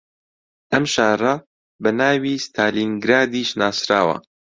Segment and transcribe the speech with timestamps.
[0.71, 1.33] ئەم شارە
[1.81, 4.17] بە ناوی ستالینگرادیش ناسراوە